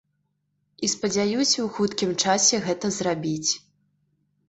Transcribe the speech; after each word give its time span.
І 0.87 0.89
спадзяюся 0.93 1.59
ў 1.65 1.67
хуткім 1.77 2.11
часе 2.25 2.55
гэта 2.67 2.95
зрабіць. 2.99 3.51